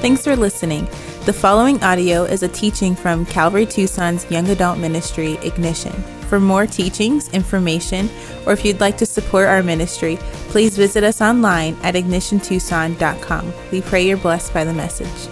[0.00, 0.86] Thanks for listening.
[1.26, 5.92] The following audio is a teaching from Calvary Tucson's Young Adult Ministry, Ignition.
[6.30, 8.08] For more teachings, information,
[8.46, 10.16] or if you'd like to support our ministry,
[10.48, 13.52] please visit us online at ignitiontucson.com.
[13.70, 15.28] We pray you're blessed by the message.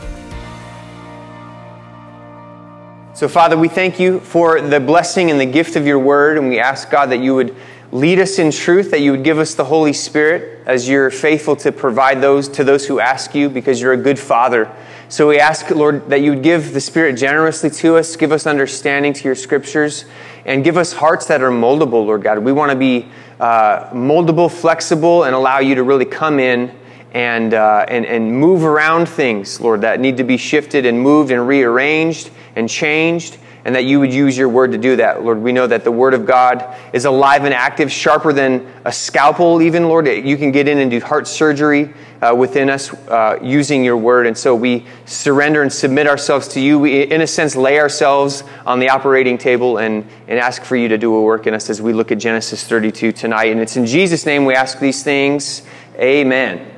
[3.15, 6.47] So, Father, we thank you for the blessing and the gift of your word, and
[6.47, 7.57] we ask, God, that you would
[7.91, 11.57] lead us in truth, that you would give us the Holy Spirit as you're faithful
[11.57, 14.71] to provide those to those who ask you because you're a good Father.
[15.09, 18.47] So we ask, Lord, that you would give the Spirit generously to us, give us
[18.47, 20.05] understanding to your scriptures,
[20.45, 22.41] and give us hearts that are moldable, Lord God.
[22.41, 23.09] We want to be
[23.41, 26.78] uh, moldable, flexible, and allow you to really come in
[27.13, 31.31] and, uh, and, and move around things, Lord, that need to be shifted and moved
[31.31, 35.23] and rearranged and changed and that you would use your word to do that.
[35.23, 38.91] Lord, we know that the word of God is alive and active, sharper than a
[38.91, 40.07] scalpel, even, Lord.
[40.09, 44.27] You can get in and do heart surgery uh, within us uh, using your word.
[44.27, 46.79] And so we surrender and submit ourselves to you.
[46.79, 50.89] We, in a sense, lay ourselves on the operating table and, and ask for you
[50.89, 53.53] to do a work in us as we look at Genesis 32 tonight.
[53.53, 55.63] And it's in Jesus' name we ask these things.
[55.99, 56.78] Amen.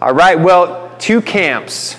[0.00, 1.96] All right, well, two camps.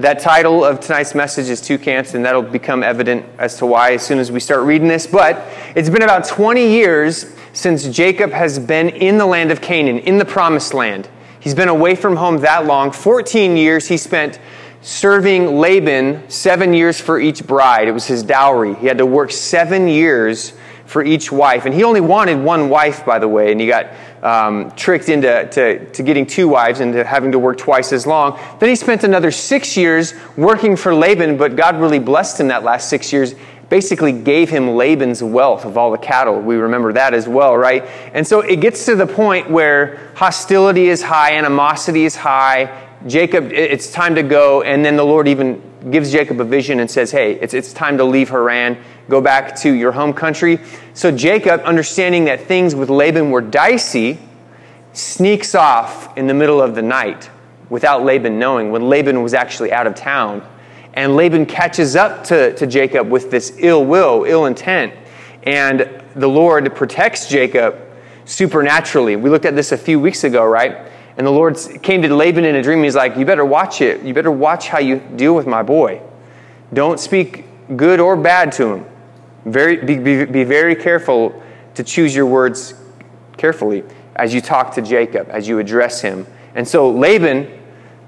[0.00, 3.92] That title of tonight's message is Two Camps, and that'll become evident as to why
[3.92, 5.06] as soon as we start reading this.
[5.06, 9.98] But it's been about 20 years since Jacob has been in the land of Canaan,
[9.98, 11.10] in the promised land.
[11.40, 12.90] He's been away from home that long.
[12.90, 14.40] 14 years he spent
[14.80, 17.86] serving Laban, seven years for each bride.
[17.86, 18.74] It was his dowry.
[18.76, 20.54] He had to work seven years
[20.86, 21.66] for each wife.
[21.66, 23.88] And he only wanted one wife, by the way, and he got
[24.22, 28.06] um, tricked into to, to getting two wives and to having to work twice as
[28.06, 28.38] long.
[28.60, 32.62] Then he spent another six years working for Laban, but God really blessed him that
[32.62, 33.34] last six years.
[33.68, 36.40] Basically, gave him Laban's wealth of all the cattle.
[36.40, 37.84] We remember that as well, right?
[38.12, 42.86] And so it gets to the point where hostility is high, animosity is high.
[43.06, 44.62] Jacob, it's time to go.
[44.62, 47.96] And then the Lord even gives Jacob a vision and says, Hey, it's, it's time
[47.96, 48.76] to leave Haran
[49.12, 50.58] go back to your home country.
[50.94, 54.18] So Jacob, understanding that things with Laban were dicey,
[54.94, 57.30] sneaks off in the middle of the night
[57.68, 60.42] without Laban knowing when Laban was actually out of town.
[60.94, 64.94] And Laban catches up to, to Jacob with this ill will, ill intent.
[65.42, 67.78] And the Lord protects Jacob
[68.24, 69.16] supernaturally.
[69.16, 70.90] We looked at this a few weeks ago, right?
[71.18, 72.82] And the Lord came to Laban in a dream.
[72.82, 74.02] He's like, You better watch it.
[74.02, 76.00] You better watch how you deal with my boy.
[76.72, 77.44] Don't speak
[77.76, 78.86] good or bad to him.
[79.44, 81.42] Very, be, be, be very careful
[81.74, 82.74] to choose your words
[83.36, 83.82] carefully
[84.16, 86.26] as you talk to Jacob, as you address him.
[86.54, 87.60] And so Laban,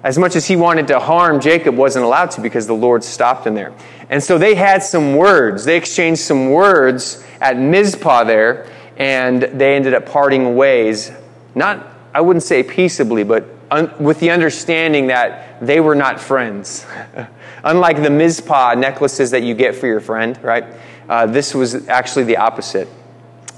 [0.02, 3.46] as much as he wanted to harm Jacob, wasn't allowed to because the Lord stopped
[3.46, 3.72] him there.
[4.10, 5.64] And so they had some words.
[5.64, 11.10] They exchanged some words at Mizpah there, and they ended up parting ways.
[11.54, 16.86] Not, I wouldn't say peaceably, but un- with the understanding that they were not friends.
[17.64, 20.64] Unlike the Mizpah necklaces that you get for your friend, right?
[21.08, 22.88] Uh, this was actually the opposite.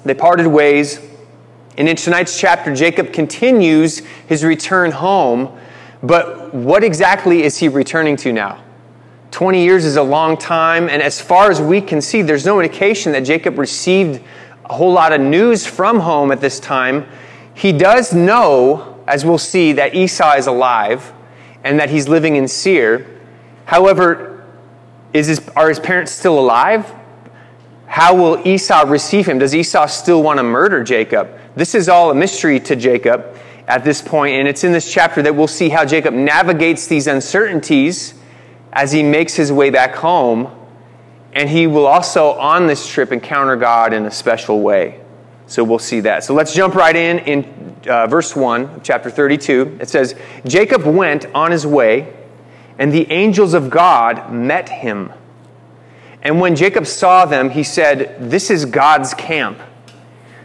[0.04, 1.00] They parted ways,
[1.76, 5.58] and in tonight's chapter, Jacob continues his return home.
[6.02, 8.62] But what exactly is he returning to now?
[9.30, 12.60] 20 years is a long time, and as far as we can see, there's no
[12.60, 14.22] indication that Jacob received
[14.64, 17.06] a whole lot of news from home at this time.
[17.54, 21.12] He does know, as we'll see, that Esau is alive
[21.64, 23.06] and that he's living in Seir.
[23.64, 24.44] However,
[25.12, 26.90] is his, are his parents still alive?
[27.96, 29.38] How will Esau receive him?
[29.38, 31.30] Does Esau still want to murder Jacob?
[31.54, 33.34] This is all a mystery to Jacob
[33.66, 37.06] at this point, and it's in this chapter that we'll see how Jacob navigates these
[37.06, 38.12] uncertainties
[38.70, 40.50] as he makes his way back home.
[41.32, 45.00] And he will also, on this trip, encounter God in a special way.
[45.46, 46.22] So we'll see that.
[46.22, 49.78] So let's jump right in in uh, verse 1 of chapter 32.
[49.80, 50.14] It says,
[50.44, 52.14] Jacob went on his way,
[52.78, 55.14] and the angels of God met him.
[56.26, 59.60] And when Jacob saw them, he said, This is God's camp.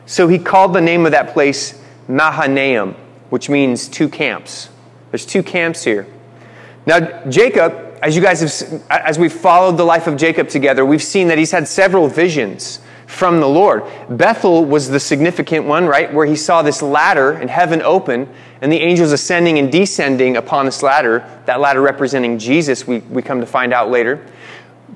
[0.06, 2.94] So he called the name of that place Mahanaim,
[3.32, 4.70] which means two camps.
[5.10, 6.06] There's two camps here.
[6.86, 11.02] Now, Jacob, as you guys have, as we've followed the life of Jacob together, we've
[11.02, 13.84] seen that he's had several visions from the Lord.
[14.08, 16.14] Bethel was the significant one, right?
[16.14, 18.30] Where he saw this ladder in heaven open
[18.62, 23.24] and the angels ascending and descending upon this ladder, that ladder representing Jesus, we, we
[23.24, 24.24] come to find out later.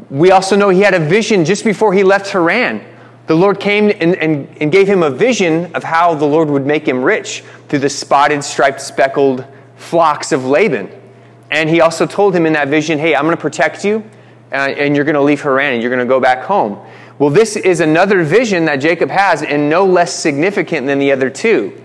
[0.10, 2.84] We also know he had a vision just before he left Haran.
[3.28, 6.66] The Lord came and, and, and gave him a vision of how the Lord would
[6.66, 9.46] make him rich through the spotted, striped, speckled
[9.78, 10.90] flocks of Laban.
[11.50, 14.04] And he also told him in that vision, hey, I'm going to protect you,
[14.52, 16.80] uh, and you're going to leave Haran, and you're going to go back home.
[17.18, 21.30] Well, this is another vision that Jacob has, and no less significant than the other
[21.30, 21.82] two.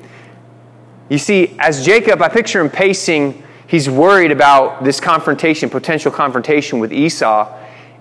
[1.08, 6.81] You see, as Jacob, I picture him pacing he's worried about this confrontation, potential confrontation
[6.81, 7.56] with Esau.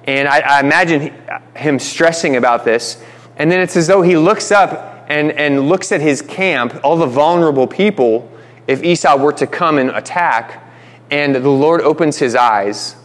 [0.06, 1.14] And I, I imagine
[1.56, 3.04] him stressing about this.
[3.38, 6.98] And then it's as though he looks up and, and looks at his camp, all
[6.98, 8.32] the vulnerable people,
[8.68, 10.64] if Esau were to come and attack.
[11.12, 12.96] And the Lord opens his eyes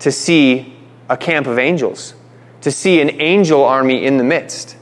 [0.00, 0.76] to see
[1.08, 2.14] a camp of angels,
[2.62, 4.76] to see an angel army in the midst.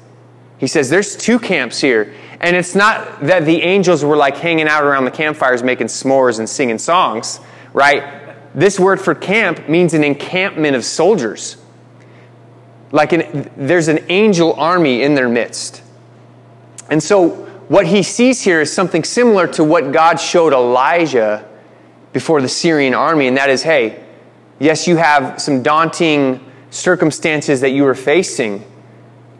[0.58, 2.14] He says, There's two camps here.
[2.40, 6.38] And it's not that the angels were like hanging out around the campfires making s'mores
[6.38, 7.40] and singing songs,
[7.72, 8.21] right?
[8.54, 11.56] This word for camp means an encampment of soldiers.
[12.90, 15.82] Like an, there's an angel army in their midst.
[16.90, 17.30] And so
[17.68, 21.48] what he sees here is something similar to what God showed Elijah
[22.12, 24.04] before the Syrian army, and that is hey,
[24.58, 28.64] yes, you have some daunting circumstances that you are facing,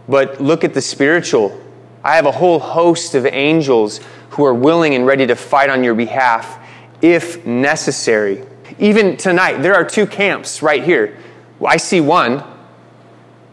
[0.09, 1.63] but look at the spiritual
[2.05, 4.01] I have a whole host of angels
[4.31, 6.59] who are willing and ready to fight on your behalf
[7.01, 8.45] if necessary.
[8.79, 11.19] Even tonight, there are two camps right here.
[11.65, 12.43] I see one,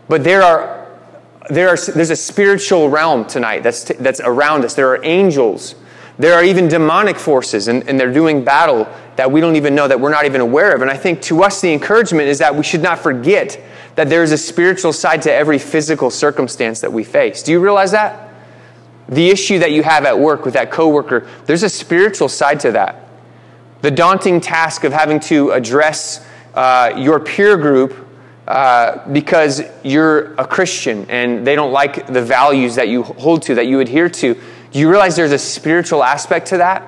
[0.07, 0.77] but there are
[1.50, 4.75] there are, there's a spiritual realm tonight that's, that's around us.
[4.75, 5.74] There are angels.
[6.19, 9.88] There are even demonic forces, and, and they're doing battle that we don't even know,
[9.88, 10.83] that we're not even aware of.
[10.83, 13.60] And I think to us, the encouragement is that we should not forget
[13.95, 17.42] that there is a spiritual side to every physical circumstance that we face.
[17.42, 18.30] Do you realize that?
[19.10, 22.71] the issue that you have at work with that coworker, there's a spiritual side to
[22.71, 23.08] that.
[23.81, 28.08] The daunting task of having to address uh, your peer group
[28.48, 33.56] uh, because you're a Christian and they don't like the values that you hold to,
[33.56, 34.34] that you adhere to.
[34.72, 36.84] Do you realize there's a spiritual aspect to that?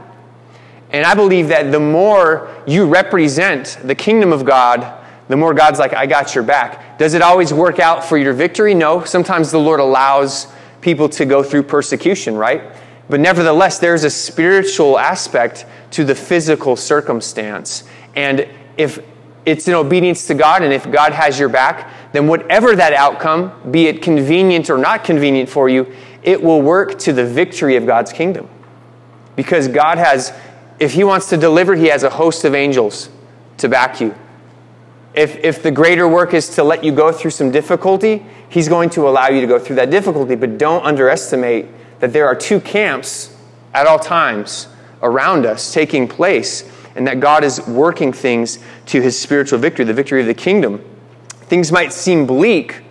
[0.90, 5.00] And I believe that the more you represent the kingdom of God,
[5.30, 6.98] the more God's like, I got your back.
[6.98, 8.74] Does it always work out for your victory?
[8.74, 9.06] No.
[9.06, 10.48] Sometimes the Lord allows
[10.82, 12.64] people to go through persecution, right?
[13.12, 17.84] But nevertheless, there's a spiritual aspect to the physical circumstance.
[18.16, 18.48] And
[18.78, 19.06] if
[19.46, 23.70] it's in obedience to God, and if God has your back, then whatever that outcome,
[23.70, 25.94] be it convenient or not convenient for you,
[26.24, 28.48] it will work to the victory of God's kingdom.
[29.36, 30.32] Because God has,
[30.80, 33.10] if He wants to deliver, He has a host of angels
[33.58, 34.16] to back you.
[35.14, 38.90] If, if the greater work is to let you go through some difficulty, He's going
[38.92, 40.36] to allow you to go through that difficulty.
[40.36, 41.66] But don't underestimate
[42.02, 43.36] that there are two camps
[43.74, 44.68] at all times
[45.02, 49.94] around us taking place, and that God is working things to His spiritual victory, the
[49.94, 50.84] victory of the kingdom.
[51.30, 52.82] Things might seem bleak,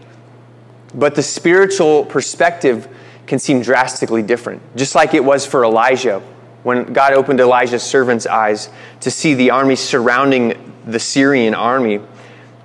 [0.94, 2.88] but the spiritual perspective
[3.26, 6.22] can seem drastically different, just like it was for Elijah
[6.62, 8.68] when God opened Elijah's servant's eyes
[9.00, 12.00] to see the army surrounding the Syrian army.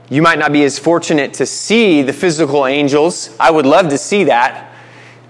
[0.09, 3.35] You might not be as fortunate to see the physical angels.
[3.39, 4.64] I would love to see that.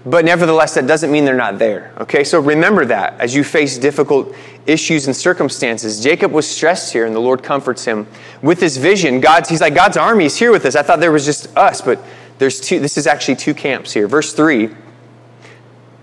[0.06, 1.92] But nevertheless, that doesn't mean they're not there.
[1.98, 4.36] Okay, so remember that as you face difficult
[4.68, 6.04] issues and circumstances.
[6.04, 8.06] Jacob was stressed here, and the Lord comforts him
[8.44, 9.19] with this vision.
[9.19, 10.75] God's, he's like, God's army is here with us.
[10.75, 12.00] I thought there was just us, but
[12.38, 14.07] there's two, this is actually two camps here.
[14.07, 14.74] Verse 3, it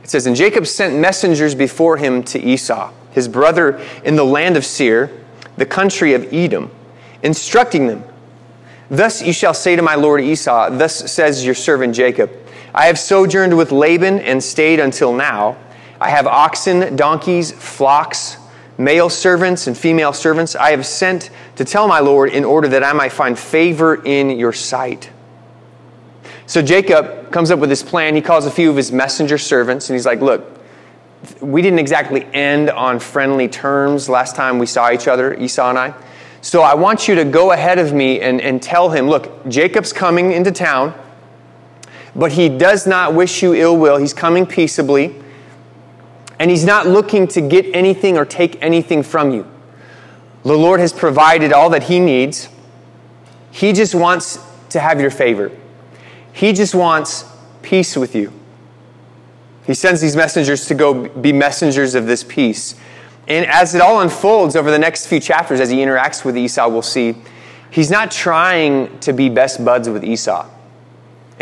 [0.02, 4.64] says, And Jacob sent messengers before him to Esau, his brother in the land of
[4.64, 5.12] Seir,
[5.56, 6.72] the country of Edom,
[7.22, 8.02] instructing them
[8.92, 12.30] Thus you shall say to my lord Esau, Thus says your servant Jacob,
[12.74, 15.56] I have sojourned with Laban and stayed until now.
[16.00, 18.36] I have oxen, donkeys, flocks,
[18.78, 20.56] male servants, and female servants.
[20.56, 24.30] I have sent to tell my lord in order that I might find favor in
[24.30, 25.10] your sight.
[26.46, 28.14] So Jacob comes up with this plan.
[28.14, 30.60] He calls a few of his messenger servants and he's like, Look,
[31.40, 35.78] we didn't exactly end on friendly terms last time we saw each other, Esau and
[35.78, 35.94] I.
[36.40, 39.92] So I want you to go ahead of me and, and tell him, look, Jacob's
[39.92, 40.92] coming into town,
[42.14, 43.96] but he does not wish you ill will.
[43.96, 45.14] He's coming peaceably,
[46.38, 49.46] and he's not looking to get anything or take anything from you.
[50.44, 52.48] The Lord has provided all that he needs.
[53.50, 54.38] He just wants
[54.70, 55.52] to have your favor.
[56.32, 57.24] He just wants
[57.62, 58.32] peace with you.
[59.66, 62.74] He sends these messengers to go be messengers of this peace.
[63.28, 66.68] And as it all unfolds over the next few chapters, as he interacts with Esau,
[66.68, 67.14] we'll see
[67.70, 70.48] he's not trying to be best buds with Esau.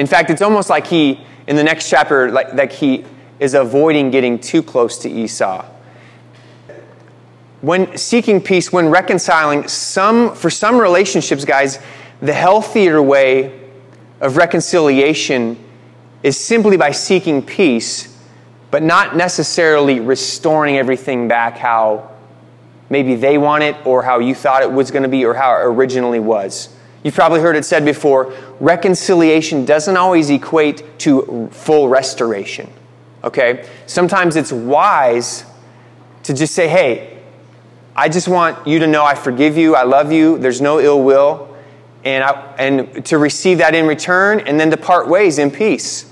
[0.00, 3.04] In fact, it's almost like he, in the next chapter, like, like he
[3.38, 5.62] is avoiding getting too close to Esau.
[7.61, 11.78] When seeking peace, when reconciling, some, for some relationships, guys,
[12.23, 13.61] the healthier way
[14.23, 15.62] of reconciliation
[16.23, 18.16] is simply by seeking peace
[18.71, 22.11] but not necessarily restoring everything back how
[22.88, 25.52] maybe they want it or how you thought it was going to be or how
[25.52, 26.75] it originally was.
[27.02, 32.71] You've probably heard it said before reconciliation doesn't always equate to full restoration.
[33.25, 33.69] Okay?
[33.87, 35.45] Sometimes it's wise
[36.25, 37.19] to just say, hey,
[37.97, 41.02] I just want you to know I forgive you, I love you, there's no ill
[41.02, 41.57] will,
[42.04, 46.11] and, I, and to receive that in return, and then to part ways in peace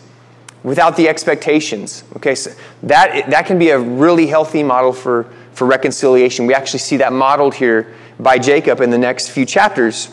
[0.62, 2.04] without the expectations.
[2.16, 2.50] Okay, so
[2.82, 6.46] that, that can be a really healthy model for, for reconciliation.
[6.46, 10.10] We actually see that modeled here by Jacob in the next few chapters.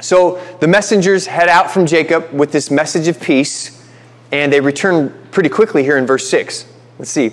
[0.00, 3.82] So the messengers head out from Jacob with this message of peace,
[4.30, 6.72] and they return pretty quickly here in verse 6.
[6.98, 7.32] Let's see.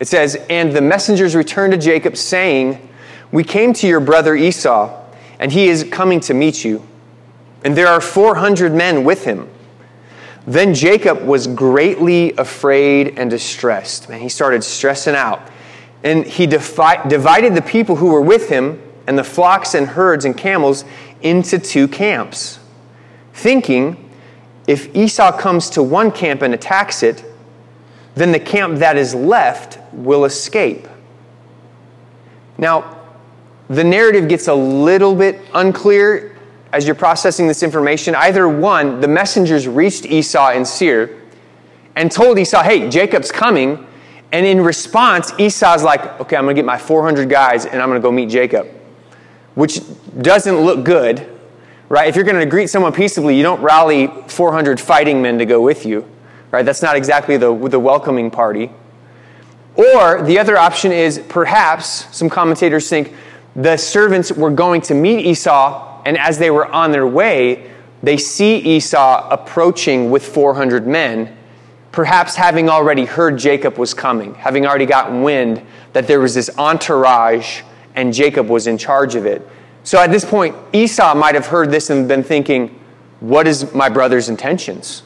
[0.00, 2.88] It says, And the messengers returned to Jacob, saying,
[3.32, 5.02] We came to your brother Esau,
[5.38, 6.86] and he is coming to meet you.
[7.64, 9.48] And there are 400 men with him.
[10.46, 14.08] Then Jacob was greatly afraid and distressed.
[14.08, 15.40] Man, he started stressing out.
[16.02, 20.26] And he defi- divided the people who were with him and the flocks and herds
[20.26, 20.84] and camels
[21.24, 22.60] into two camps,
[23.32, 24.10] thinking,
[24.68, 27.24] if Esau comes to one camp and attacks it,
[28.14, 30.86] then the camp that is left will escape.
[32.58, 33.00] Now,
[33.68, 36.36] the narrative gets a little bit unclear
[36.72, 38.14] as you're processing this information.
[38.14, 41.22] Either one, the messengers reached Esau in Seir
[41.96, 43.86] and told Esau, hey, Jacob's coming.
[44.32, 47.88] And in response, Esau's like, okay, I'm going to get my 400 guys and I'm
[47.88, 48.68] going to go meet Jacob,
[49.54, 49.80] which
[50.20, 51.26] doesn't look good,
[51.88, 52.08] right?
[52.08, 55.60] If you're going to greet someone peaceably, you don't rally 400 fighting men to go
[55.60, 56.08] with you
[56.54, 56.64] right?
[56.64, 58.70] That's not exactly the, the welcoming party.
[59.74, 63.12] Or the other option is perhaps some commentators think
[63.56, 67.72] the servants were going to meet Esau, and as they were on their way,
[68.04, 71.36] they see Esau approaching with 400 men,
[71.90, 75.60] perhaps having already heard Jacob was coming, having already gotten wind
[75.92, 77.62] that there was this entourage
[77.94, 79.46] and Jacob was in charge of it.
[79.82, 82.80] So at this point, Esau might have heard this and been thinking,
[83.20, 85.02] What is my brother's intentions?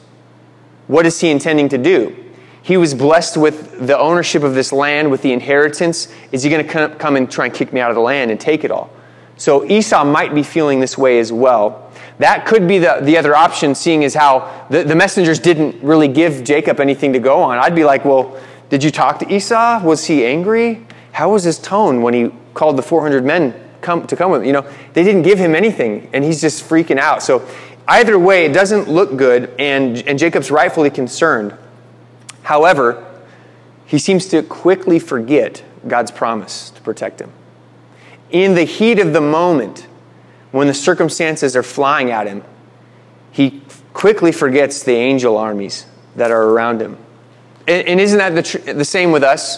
[0.87, 2.15] What is he intending to do?
[2.61, 6.07] He was blessed with the ownership of this land, with the inheritance.
[6.31, 8.39] Is he going to come and try and kick me out of the land and
[8.39, 8.89] take it all?
[9.37, 11.91] So Esau might be feeling this way as well.
[12.17, 16.09] That could be the, the other option, seeing as how the, the messengers didn't really
[16.09, 17.57] give Jacob anything to go on.
[17.57, 18.37] I'd be like, well,
[18.69, 19.81] did you talk to Esau?
[19.83, 20.85] Was he angry?
[21.13, 24.47] How was his tone when he called the 400 men come, to come with him?
[24.47, 27.23] You know, they didn't give him anything, and he's just freaking out.
[27.23, 27.47] So
[27.89, 31.55] Either way, it doesn't look good, and, and Jacob's rightfully concerned.
[32.43, 33.03] However,
[33.87, 37.31] he seems to quickly forget God's promise to protect him.
[38.29, 39.87] In the heat of the moment,
[40.51, 42.43] when the circumstances are flying at him,
[43.31, 43.63] he
[43.93, 46.95] quickly forgets the angel armies that are around him.
[47.67, 49.57] And, and isn't that the, tr- the same with us?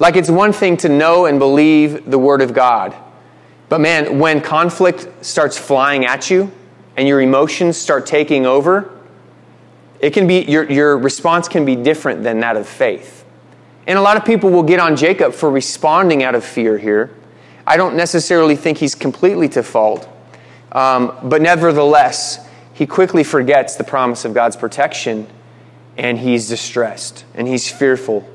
[0.00, 2.96] Like it's one thing to know and believe the Word of God.
[3.68, 6.50] But man, when conflict starts flying at you,
[7.00, 8.90] and your emotions start taking over,
[10.00, 13.24] it can be your, your response can be different than that of faith.
[13.86, 17.14] And a lot of people will get on Jacob for responding out of fear here.
[17.66, 20.08] I don't necessarily think he's completely to fault,
[20.72, 25.26] um, but nevertheless, he quickly forgets the promise of God's protection
[25.96, 28.28] and he's distressed and he's fearful.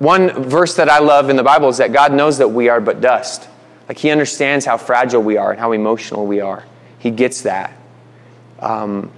[0.00, 2.80] One verse that I love in the Bible is that God knows that we are
[2.80, 3.48] but dust.
[3.88, 6.64] Like he understands how fragile we are and how emotional we are
[7.00, 7.76] he gets that.
[8.60, 9.10] Um,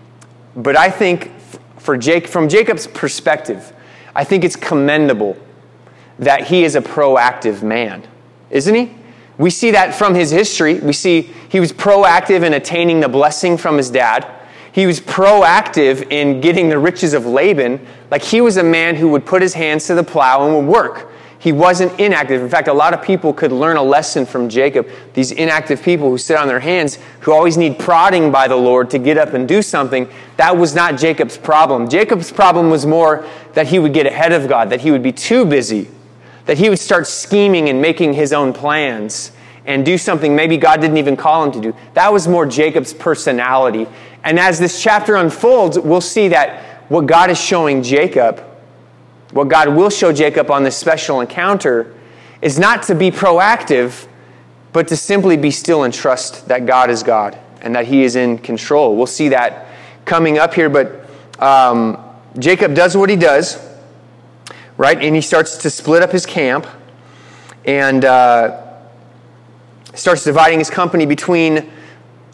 [0.57, 1.31] but I think
[1.79, 3.73] for Jake, from Jacob's perspective,
[4.15, 5.37] I think it's commendable
[6.19, 8.05] that he is a proactive man,
[8.51, 8.95] isn't he?
[9.37, 10.79] We see that from his history.
[10.79, 14.27] We see he was proactive in attaining the blessing from his dad.
[14.73, 17.87] He was proactive in getting the riches of Laban.
[18.11, 20.73] Like he was a man who would put his hands to the plow and would
[20.73, 21.13] work.
[21.39, 22.41] He wasn't inactive.
[22.41, 24.89] In fact, a lot of people could learn a lesson from Jacob.
[25.13, 28.91] These inactive people who sit on their hands, who always need prodding by the Lord
[28.91, 31.89] to get up and do something, that was not Jacob's problem.
[31.89, 35.11] Jacob's problem was more that he would get ahead of God, that he would be
[35.11, 35.89] too busy,
[36.47, 39.33] that he would start scheming and making his own plans
[39.67, 41.77] and do something maybe God didn't even call him to do.
[41.95, 43.87] That was more Jacob's personality.
[44.25, 48.45] And as this chapter unfolds, we'll see that what God is showing Jacob
[49.33, 51.95] what God will show Jacob on this special encounter
[52.43, 54.07] is not to be proactive,
[54.73, 58.15] but to simply be still and trust that God is God and that He is
[58.15, 58.95] in control.
[58.95, 59.69] We'll see that
[60.05, 61.99] coming up here, but um,
[62.39, 63.59] Jacob does what he does,
[64.77, 65.01] right?
[65.01, 66.67] And he starts to split up his camp
[67.65, 68.61] and uh,
[69.95, 71.71] starts dividing his company between,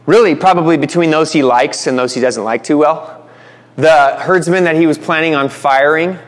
[0.08, 3.28] really, probably between those he likes and those he doesn't like too well.
[3.76, 6.18] The herdsman that he was planning on firing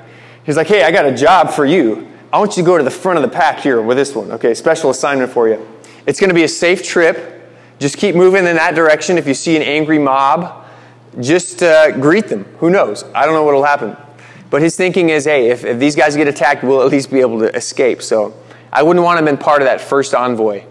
[0.44, 2.08] He's like, hey, I got a job for you.
[2.32, 4.32] I want you to go to the front of the pack here with this one.
[4.32, 5.66] Okay, special assignment for you.
[6.06, 7.48] It's going to be a safe trip.
[7.78, 9.18] Just keep moving in that direction.
[9.18, 10.66] If you see an angry mob,
[11.20, 12.44] just uh, greet them.
[12.58, 13.04] Who knows?
[13.14, 13.96] I don't know what will happen.
[14.50, 17.20] But his thinking is, hey, if, if these guys get attacked, we'll at least be
[17.20, 18.02] able to escape.
[18.02, 18.34] So
[18.72, 20.64] I wouldn't want to have been part of that first envoy.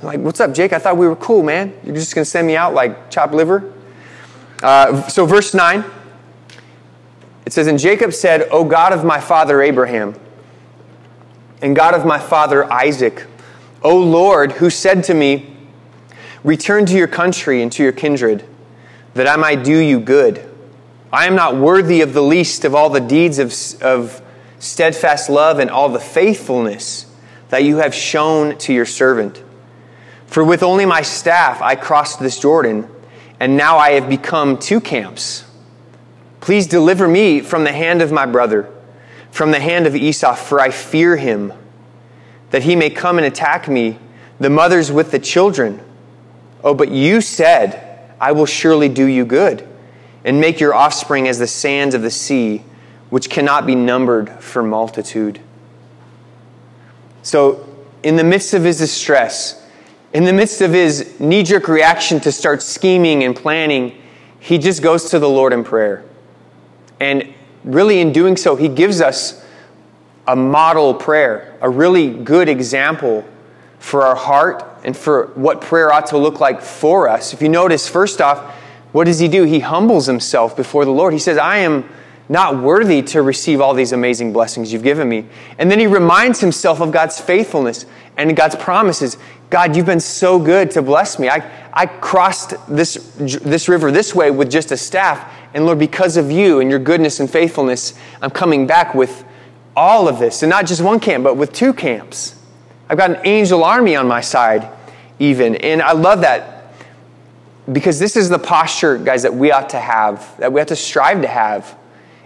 [0.00, 0.72] I'm like, what's up, Jake?
[0.72, 1.78] I thought we were cool, man.
[1.84, 3.70] You're just going to send me out like chopped liver?
[4.62, 5.84] Uh, so, verse 9,
[7.44, 10.14] it says, And Jacob said, O God of my father Abraham,
[11.60, 13.26] and God of my father Isaac,
[13.82, 15.54] O Lord, who said to me,
[16.44, 18.46] Return to your country and to your kindred,
[19.12, 20.50] that I might do you good.
[21.12, 23.52] I am not worthy of the least of all the deeds of,
[23.82, 24.22] of
[24.58, 27.04] steadfast love and all the faithfulness
[27.50, 29.42] that you have shown to your servant.
[30.30, 32.88] For with only my staff I crossed this Jordan,
[33.40, 35.44] and now I have become two camps.
[36.40, 38.72] Please deliver me from the hand of my brother,
[39.32, 41.52] from the hand of Esau, for I fear him,
[42.50, 43.98] that he may come and attack me,
[44.38, 45.80] the mothers with the children.
[46.62, 49.66] Oh, but you said, I will surely do you good,
[50.24, 52.62] and make your offspring as the sands of the sea,
[53.08, 55.40] which cannot be numbered for multitude.
[57.24, 57.66] So,
[58.04, 59.59] in the midst of his distress,
[60.12, 64.00] in the midst of his knee jerk reaction to start scheming and planning,
[64.40, 66.04] he just goes to the Lord in prayer.
[66.98, 67.32] And
[67.64, 69.44] really, in doing so, he gives us
[70.26, 73.24] a model prayer, a really good example
[73.78, 77.32] for our heart and for what prayer ought to look like for us.
[77.32, 78.54] If you notice, first off,
[78.92, 79.44] what does he do?
[79.44, 81.12] He humbles himself before the Lord.
[81.12, 81.88] He says, I am
[82.30, 85.26] not worthy to receive all these amazing blessings you've given me.
[85.58, 89.18] And then he reminds himself of God's faithfulness and God's promises.
[89.50, 91.28] God, you've been so good to bless me.
[91.28, 95.28] I, I crossed this, this river this way with just a staff.
[95.54, 99.24] And Lord, because of you and your goodness and faithfulness, I'm coming back with
[99.76, 100.44] all of this.
[100.44, 102.36] And not just one camp, but with two camps.
[102.88, 104.68] I've got an angel army on my side,
[105.18, 105.56] even.
[105.56, 106.74] And I love that
[107.72, 110.76] because this is the posture, guys, that we ought to have, that we have to
[110.76, 111.76] strive to have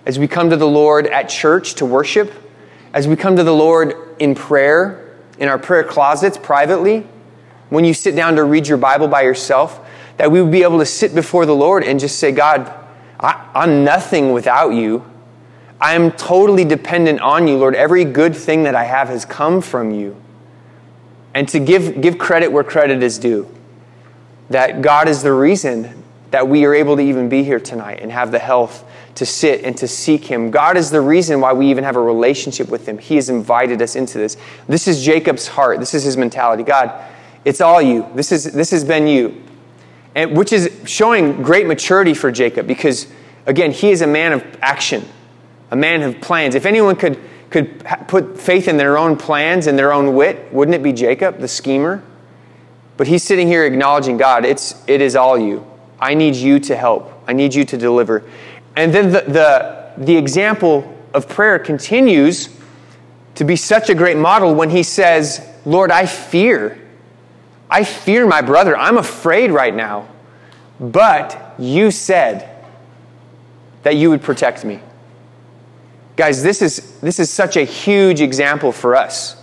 [0.07, 2.33] as we come to the Lord at church to worship,
[2.93, 7.07] as we come to the Lord in prayer, in our prayer closets privately,
[7.71, 9.81] when you sit down to read your Bible by yourself,
[10.17, 12.73] that we would be able to sit before the Lord and just say, God,
[13.19, 15.05] I, am nothing without you.
[15.81, 17.75] I am totally dependent on you, Lord.
[17.75, 20.17] Every good thing that I have has come from you.
[21.35, 23.53] And to give, give credit where credit is due.
[24.51, 28.13] That God is the reason that we are able to even be here tonight and
[28.13, 30.51] have the health to sit and to seek Him.
[30.51, 32.99] God is the reason why we even have a relationship with Him.
[32.99, 34.37] He has invited us into this.
[34.69, 35.79] This is Jacob's heart.
[35.79, 36.63] This is his mentality.
[36.63, 36.93] God,
[37.45, 38.07] it's all you.
[38.15, 39.43] This, is, this has been you.
[40.15, 43.07] And, which is showing great maturity for Jacob because,
[43.47, 45.07] again, he is a man of action,
[45.71, 46.55] a man of plans.
[46.55, 47.19] If anyone could,
[47.51, 51.39] could put faith in their own plans and their own wit, wouldn't it be Jacob,
[51.39, 52.03] the schemer?
[52.97, 55.67] But he's sitting here acknowledging God, it's, it is all you.
[56.01, 57.13] I need you to help.
[57.27, 58.25] I need you to deliver.
[58.77, 62.49] And then the, the, the example of prayer continues
[63.37, 66.81] to be such a great model when he says, Lord, I fear.
[67.71, 68.77] I fear my brother.
[68.77, 70.09] I'm afraid right now.
[70.81, 72.51] But you said
[73.83, 74.81] that you would protect me.
[76.17, 79.37] Guys, this is, this is such a huge example for us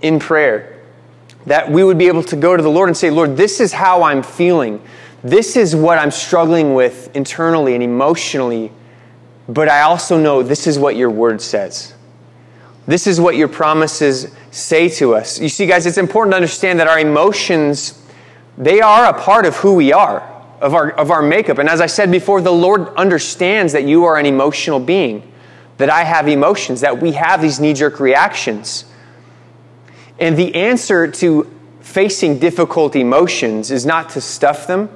[0.00, 0.80] in prayer.
[1.46, 3.72] That we would be able to go to the Lord and say, Lord, this is
[3.72, 4.82] how I'm feeling.
[5.26, 8.70] This is what I'm struggling with internally and emotionally,
[9.48, 11.94] but I also know this is what your word says.
[12.86, 15.40] This is what your promises say to us.
[15.40, 18.00] You see, guys, it's important to understand that our emotions,
[18.56, 20.20] they are a part of who we are,
[20.60, 21.58] of our, of our makeup.
[21.58, 25.32] And as I said before, the Lord understands that you are an emotional being,
[25.78, 28.84] that I have emotions, that we have these knee jerk reactions.
[30.20, 34.88] And the answer to facing difficult emotions is not to stuff them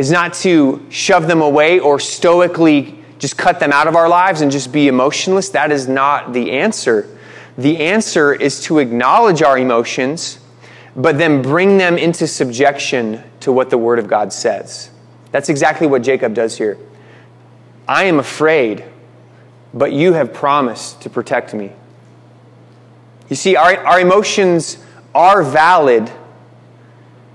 [0.00, 4.40] is not to shove them away or stoically just cut them out of our lives
[4.40, 5.50] and just be emotionless.
[5.50, 7.06] That is not the answer.
[7.58, 10.38] The answer is to acknowledge our emotions,
[10.96, 14.88] but then bring them into subjection to what the Word of God says.
[15.32, 16.78] That's exactly what Jacob does here.
[17.86, 18.82] I am afraid,
[19.74, 21.72] but you have promised to protect me.
[23.28, 24.78] You see, our, our emotions
[25.14, 26.10] are valid,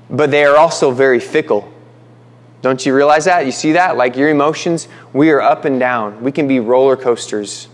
[0.10, 1.72] but they are also very fickle.
[2.66, 3.46] Don't you realize that?
[3.46, 3.96] You see that?
[3.96, 6.24] Like your emotions, we are up and down.
[6.24, 7.68] We can be roller coasters.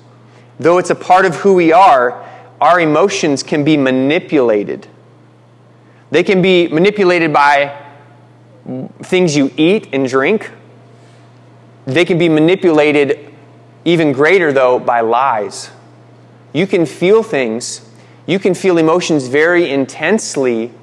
[0.59, 2.21] Though it's a part of who we are,
[2.59, 4.87] our emotions can be manipulated.
[6.09, 7.81] They can be manipulated by
[9.03, 10.51] things you eat and drink.
[11.85, 13.33] They can be manipulated
[13.85, 15.71] even greater, though, by lies.
[16.51, 17.89] You can feel things,
[18.25, 20.73] you can feel emotions very intensely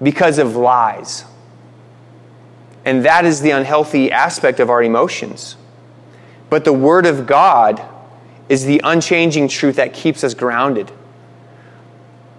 [0.00, 1.24] because of lies.
[2.84, 5.56] And that is the unhealthy aspect of our emotions.
[6.48, 7.82] But the Word of God
[8.48, 10.90] is the unchanging truth that keeps us grounded.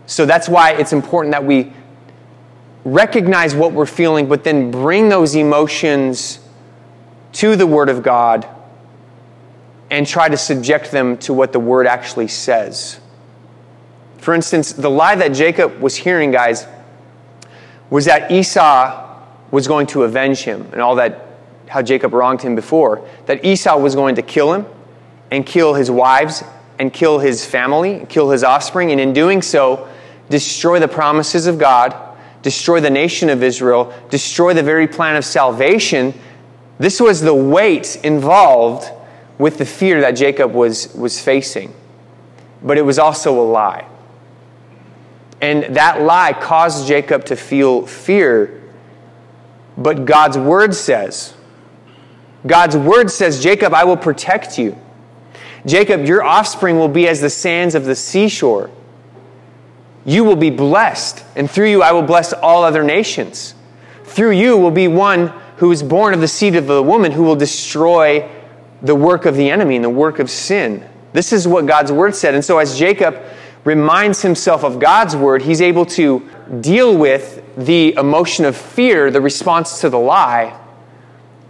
[0.06, 1.72] So that's why it's important that we
[2.84, 6.40] recognize what we're feeling, but then bring those emotions
[7.34, 8.48] to the Word of God
[9.90, 13.00] and try to subject them to what the Word actually says.
[14.18, 16.68] For instance, the lie that Jacob was hearing, guys,
[17.90, 19.11] was that Esau
[19.52, 21.28] was going to avenge him and all that,
[21.68, 24.66] how Jacob wronged him before, that Esau was going to kill him
[25.30, 26.44] and kill his wives
[26.80, 29.88] and kill his family, kill his offspring, and in doing so,
[30.30, 31.96] destroy the promises of God,
[32.42, 36.14] destroy the nation of Israel, destroy the very plan of salvation.
[36.80, 38.90] This was the weight involved
[39.38, 41.74] with the fear that Jacob was, was facing.
[42.64, 43.88] But it was also a lie.
[45.42, 48.61] And that lie caused Jacob to feel fear.
[49.82, 51.34] But God's word says,
[52.46, 54.78] God's word says, Jacob, I will protect you.
[55.66, 58.72] Jacob, your offspring will be as the sands of the seashore.
[60.06, 63.54] You will be blessed, and through you I will bless all other nations.
[64.04, 67.24] Through you will be one who is born of the seed of the woman who
[67.24, 68.28] will destroy
[68.82, 70.88] the work of the enemy and the work of sin.
[71.14, 72.34] This is what God's word said.
[72.34, 73.22] And so, as Jacob
[73.64, 76.28] reminds himself of God's word, he's able to
[76.62, 80.60] deal with the emotion of fear, the response to the lie,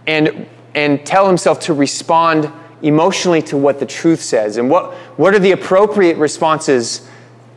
[0.06, 4.56] and, and tell himself to respond emotionally to what the truth says.
[4.56, 7.08] And what, what are the appropriate responses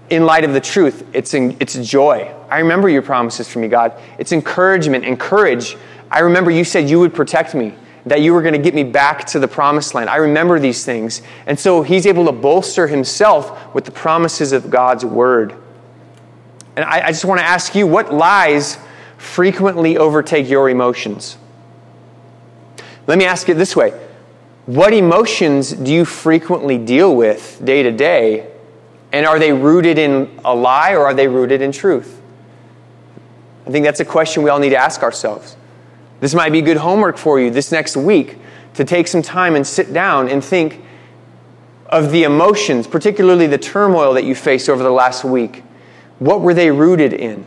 [0.09, 1.05] in light of the truth?
[1.13, 2.33] It's, in, it's joy.
[2.49, 3.99] I remember your promises for me, God.
[4.19, 5.75] It's encouragement and courage.
[6.11, 8.83] I remember you said you would protect me that you were going to get me
[8.83, 10.09] back to the promised land.
[10.09, 11.21] I remember these things.
[11.47, 15.55] And so he's able to bolster himself with the promises of God's word.
[16.75, 18.77] And I, I just want to ask you what lies
[19.17, 21.37] frequently overtake your emotions?
[23.07, 23.91] Let me ask it this way
[24.65, 28.51] What emotions do you frequently deal with day to day?
[29.11, 32.21] And are they rooted in a lie or are they rooted in truth?
[33.65, 35.55] I think that's a question we all need to ask ourselves.
[36.25, 38.39] This might be good homework for you this next week
[38.73, 40.81] to take some time and sit down and think
[41.85, 45.61] of the emotions, particularly the turmoil that you faced over the last week.
[46.17, 47.45] What were they rooted in?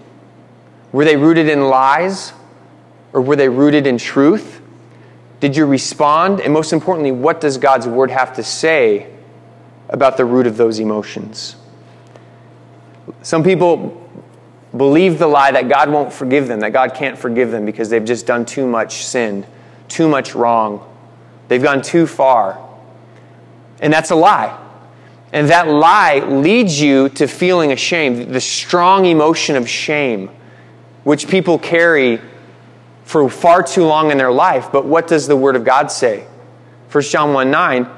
[0.93, 2.33] Were they rooted in lies
[3.13, 4.61] or were they rooted in truth?
[5.41, 6.41] Did you respond?
[6.41, 9.13] And most importantly, what does God's word have to say
[9.89, 11.57] about the root of those emotions?
[13.23, 14.08] Some people
[14.77, 18.05] believe the lie that God won't forgive them, that God can't forgive them because they've
[18.05, 19.47] just done too much sin,
[19.89, 20.85] too much wrong.
[21.49, 22.63] They've gone too far.
[23.81, 24.59] And that's a lie.
[25.33, 30.31] And that lie leads you to feeling ashamed, the strong emotion of shame,
[31.05, 32.21] which people carry
[33.05, 34.71] for far too long in their life.
[34.73, 36.27] But what does the Word of God say?
[36.91, 37.91] 1 John 1 9,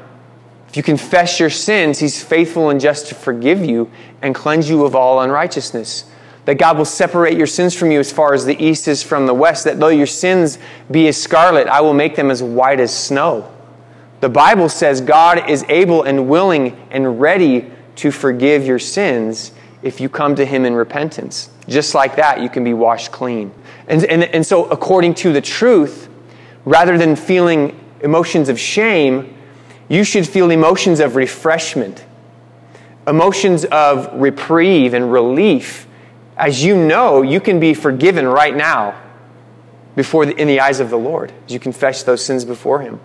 [0.68, 3.90] if you confess your sins, He's faithful and just to forgive you
[4.22, 6.04] and cleanse you of all unrighteousness
[6.50, 9.24] that God will separate your sins from you as far as the east is from
[9.24, 10.58] the west, that though your sins
[10.90, 13.54] be as scarlet, I will make them as white as snow.
[14.18, 19.52] The Bible says God is able and willing and ready to forgive your sins
[19.84, 21.50] if you come to Him in repentance.
[21.68, 23.54] Just like that, you can be washed clean.
[23.86, 26.08] And, and, and so, according to the truth,
[26.64, 29.36] rather than feeling emotions of shame,
[29.88, 32.04] you should feel emotions of refreshment,
[33.06, 35.86] emotions of reprieve and relief
[36.40, 38.98] as you know, you can be forgiven right now
[39.94, 42.98] before the, in the eyes of the Lord as you confess those sins before Him.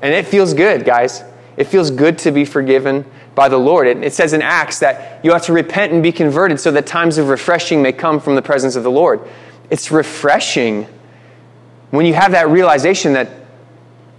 [0.00, 1.22] And it feels good, guys.
[1.58, 3.04] It feels good to be forgiven
[3.34, 3.86] by the Lord.
[3.86, 6.86] It, it says in Acts that you have to repent and be converted so that
[6.86, 9.20] times of refreshing may come from the presence of the Lord.
[9.68, 10.86] It's refreshing
[11.90, 13.28] when you have that realization that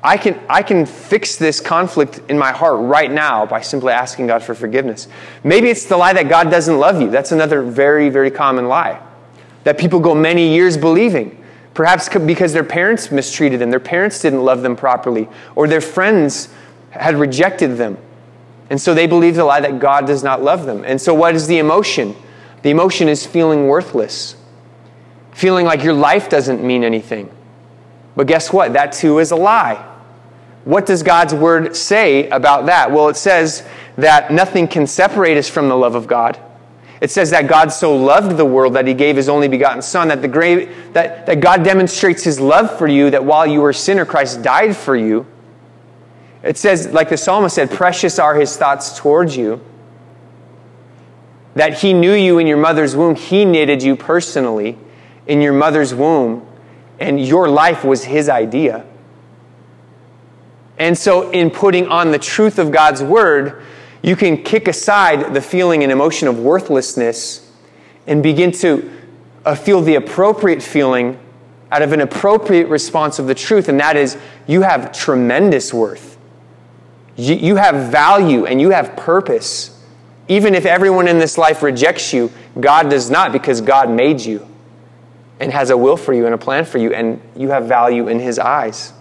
[0.04, 4.28] I can, I can fix this conflict in my heart right now by simply asking
[4.28, 5.08] God for forgiveness.
[5.46, 7.10] Maybe it's the lie that God doesn't love you.
[7.10, 9.02] That's another very, very common lie
[9.64, 11.42] that people go many years believing.
[11.74, 16.50] Perhaps because their parents mistreated them, their parents didn't love them properly, or their friends
[16.92, 17.98] had rejected them.
[18.70, 20.84] And so they believe the lie that God does not love them.
[20.86, 22.16] And so, what is the emotion?
[22.62, 24.36] The emotion is feeling worthless,
[25.32, 27.32] feeling like your life doesn't mean anything.
[28.16, 28.74] But guess what?
[28.74, 29.93] That too is a lie.
[30.66, 32.92] What does God's word say about that?
[32.92, 36.40] Well, it says that nothing can separate us from the love of God.
[37.02, 40.08] It says that God so loved the world that he gave his only begotten Son,
[40.08, 43.72] that, the grave, that, that God demonstrates his love for you, that while you were
[43.72, 45.26] a sinner, Christ died for you.
[46.44, 49.62] It says, like the psalmist said, precious are his thoughts towards you.
[51.56, 54.78] That he knew you in your mother's womb, he knitted you personally
[55.28, 56.48] in your mother's womb,
[57.00, 58.86] and your life was his idea.
[60.84, 63.64] And so, in putting on the truth of God's word,
[64.02, 67.50] you can kick aside the feeling and emotion of worthlessness
[68.06, 68.92] and begin to
[69.46, 71.18] uh, feel the appropriate feeling
[71.72, 76.18] out of an appropriate response of the truth, and that is you have tremendous worth.
[77.16, 79.82] You, you have value and you have purpose.
[80.28, 84.46] Even if everyone in this life rejects you, God does not because God made you
[85.40, 88.10] and has a will for you and a plan for you, and you have value
[88.10, 88.92] in His eyes.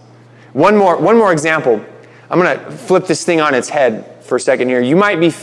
[0.53, 1.83] One more, one more example.
[2.29, 4.81] I'm going to flip this thing on its head for a second here.
[4.81, 5.33] You might be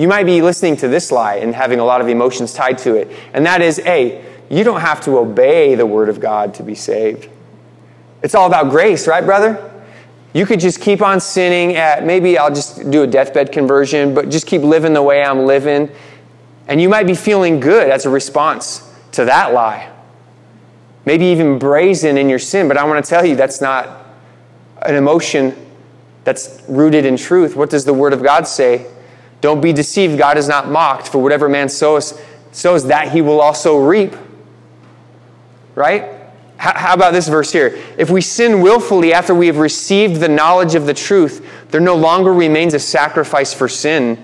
[0.00, 2.94] you might be listening to this lie and having a lot of emotions tied to
[2.94, 3.10] it.
[3.34, 6.74] And that is, A, you don't have to obey the word of God to be
[6.74, 7.28] saved.
[8.22, 9.70] It's all about grace, right, brother?
[10.32, 14.30] You could just keep on sinning at maybe I'll just do a deathbed conversion, but
[14.30, 15.90] just keep living the way I'm living.
[16.66, 19.92] And you might be feeling good as a response to that lie.
[21.04, 23.99] Maybe even brazen in your sin, but I want to tell you that's not
[24.82, 25.54] an emotion
[26.24, 27.56] that's rooted in truth.
[27.56, 28.86] What does the Word of God say?
[29.40, 30.18] Don't be deceived.
[30.18, 31.08] God is not mocked.
[31.08, 32.20] For whatever man sows,
[32.52, 34.14] sows that he will also reap.
[35.74, 36.16] Right?
[36.56, 37.78] How about this verse here?
[37.96, 41.96] If we sin willfully after we have received the knowledge of the truth, there no
[41.96, 44.22] longer remains a sacrifice for sin,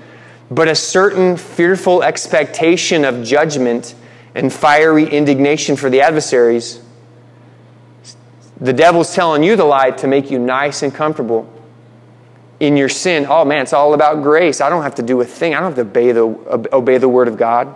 [0.50, 3.94] but a certain fearful expectation of judgment
[4.34, 6.82] and fiery indignation for the adversaries.
[8.60, 11.52] The devil's telling you the lie to make you nice and comfortable
[12.60, 14.60] in your sin, oh man, it's all about grace.
[14.60, 15.54] I don't have to do a thing.
[15.54, 16.24] I don't have to obey the,
[16.72, 17.74] obey the word of God.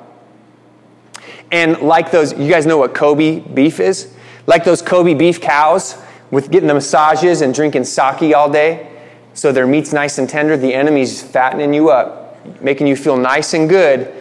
[1.53, 4.14] And like those, you guys know what Kobe beef is?
[4.47, 5.97] Like those Kobe beef cows
[6.31, 8.87] with getting the massages and drinking sake all day.
[9.35, 10.57] So their meat's nice and tender.
[10.57, 14.12] The enemy's fattening you up, making you feel nice and good,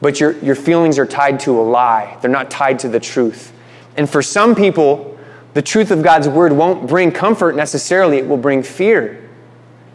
[0.00, 2.18] but your, your feelings are tied to a lie.
[2.20, 3.52] They're not tied to the truth.
[3.96, 5.11] And for some people,
[5.54, 9.28] the truth of God's word won't bring comfort necessarily, it will bring fear.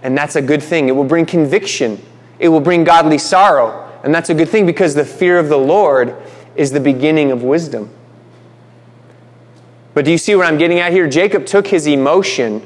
[0.03, 0.87] And that's a good thing.
[0.87, 2.01] It will bring conviction,
[2.39, 3.83] it will bring godly sorrow.
[4.03, 6.15] And that's a good thing because the fear of the Lord
[6.55, 7.89] is the beginning of wisdom.
[9.93, 11.09] But do you see what I'm getting at here?
[11.09, 12.63] Jacob took his emotion.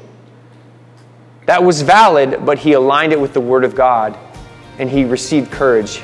[1.46, 4.18] That was valid, but he aligned it with the Word of God
[4.78, 6.02] and he received courage